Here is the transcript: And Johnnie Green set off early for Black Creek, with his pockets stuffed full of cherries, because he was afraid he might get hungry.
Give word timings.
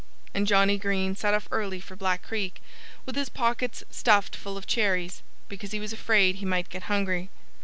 And 0.33 0.47
Johnnie 0.47 0.79
Green 0.79 1.15
set 1.15 1.35
off 1.35 1.47
early 1.51 1.79
for 1.79 1.95
Black 1.95 2.23
Creek, 2.23 2.59
with 3.05 3.15
his 3.15 3.29
pockets 3.29 3.83
stuffed 3.91 4.35
full 4.35 4.57
of 4.57 4.65
cherries, 4.65 5.21
because 5.47 5.73
he 5.73 5.79
was 5.79 5.93
afraid 5.93 6.37
he 6.37 6.43
might 6.47 6.71
get 6.71 6.85
hungry. 6.89 7.29